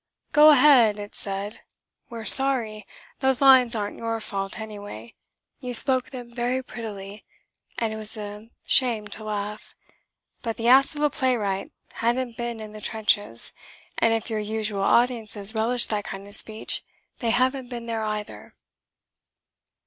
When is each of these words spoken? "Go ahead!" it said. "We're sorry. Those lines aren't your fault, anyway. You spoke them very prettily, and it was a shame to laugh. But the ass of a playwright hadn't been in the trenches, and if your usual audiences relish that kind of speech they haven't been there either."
"Go 0.31 0.49
ahead!" 0.49 0.97
it 0.97 1.13
said. 1.13 1.59
"We're 2.09 2.25
sorry. 2.25 2.87
Those 3.19 3.39
lines 3.39 3.75
aren't 3.75 3.99
your 3.99 4.19
fault, 4.19 4.59
anyway. 4.59 5.13
You 5.59 5.75
spoke 5.75 6.09
them 6.09 6.33
very 6.33 6.63
prettily, 6.63 7.23
and 7.77 7.93
it 7.93 7.97
was 7.97 8.17
a 8.17 8.49
shame 8.65 9.07
to 9.09 9.23
laugh. 9.23 9.75
But 10.41 10.57
the 10.57 10.67
ass 10.67 10.95
of 10.95 11.03
a 11.03 11.11
playwright 11.11 11.71
hadn't 11.93 12.35
been 12.35 12.59
in 12.59 12.71
the 12.71 12.81
trenches, 12.81 13.51
and 13.99 14.11
if 14.11 14.27
your 14.27 14.39
usual 14.39 14.81
audiences 14.81 15.53
relish 15.53 15.85
that 15.85 16.05
kind 16.05 16.27
of 16.27 16.33
speech 16.33 16.83
they 17.19 17.29
haven't 17.29 17.69
been 17.69 17.85
there 17.85 18.01
either." 18.03 18.55